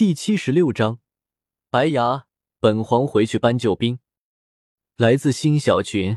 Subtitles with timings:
[0.00, 0.98] 第七十六章。
[1.68, 2.24] 白牙
[2.58, 3.98] 本皇回去搬救兵。
[4.96, 6.16] 来自新小群。